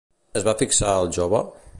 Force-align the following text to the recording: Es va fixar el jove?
Es 0.39 0.45
va 0.47 0.55
fixar 0.61 0.95
el 1.03 1.13
jove? 1.19 1.43